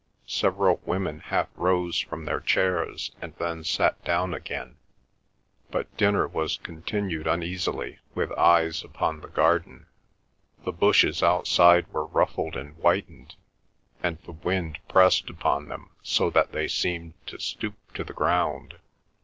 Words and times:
Several 0.25 0.81
women 0.83 1.19
half 1.19 1.49
rose 1.55 1.99
from 1.99 2.25
their 2.25 2.39
chairs 2.39 3.11
and 3.21 3.35
then 3.35 3.63
sat 3.63 4.03
down 4.03 4.33
again, 4.33 4.77
but 5.69 5.95
dinner 5.95 6.27
was 6.27 6.57
continued 6.57 7.27
uneasily 7.27 7.99
with 8.15 8.31
eyes 8.31 8.83
upon 8.83 9.21
the 9.21 9.27
garden. 9.27 9.85
The 10.65 10.71
bushes 10.71 11.21
outside 11.21 11.85
were 11.93 12.07
ruffled 12.07 12.55
and 12.57 12.73
whitened, 12.77 13.35
and 14.01 14.17
the 14.23 14.31
wind 14.31 14.79
pressed 14.87 15.29
upon 15.29 15.67
them 15.67 15.91
so 16.01 16.31
that 16.31 16.51
they 16.51 16.67
seemed 16.67 17.13
to 17.27 17.39
stoop 17.39 17.75
to 17.93 18.03
the 18.03 18.11
ground. 18.13 18.79